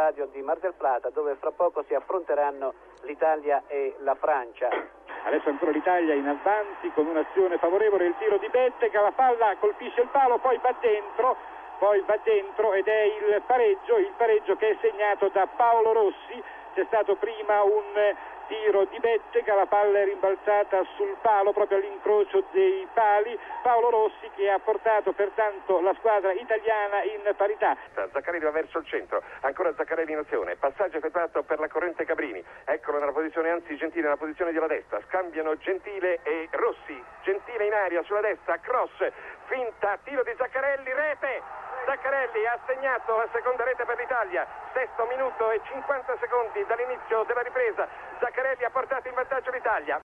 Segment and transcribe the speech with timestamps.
[0.00, 4.70] stadio di Mar del Plata dove fra poco si affronteranno l'Italia e la Francia.
[5.24, 10.00] Adesso ancora l'Italia in avanti con un'azione favorevole, il tiro di Bettega, la palla colpisce
[10.00, 11.36] il palo, poi va dentro,
[11.78, 16.42] poi va dentro ed è il pareggio, il pareggio che è segnato da Paolo Rossi,
[16.74, 18.14] c'è stato prima un
[18.50, 24.28] tiro di Bettega, la palla è rimbalzata sul palo proprio all'incrocio dei pali, Paolo Rossi
[24.34, 27.76] che ha portato pertanto la squadra italiana in parità.
[27.94, 32.44] Zaccarelli va verso il centro, ancora Zaccarelli in azione, passaggio effettuato per la corrente Cabrini,
[32.64, 37.72] eccolo nella posizione, anzi Gentile nella posizione della destra, scambiano Gentile e Rossi, Gentile in
[37.72, 39.12] aria sulla destra, cross,
[39.46, 41.69] finta, tiro di Zaccarelli, rete!
[41.90, 47.42] Zaccarelli ha segnato la seconda rete per l'Italia, sesto minuto e 50 secondi dall'inizio della
[47.42, 47.88] ripresa.
[48.20, 49.98] Zaccarelli ha portato in vantaggio l'Italia.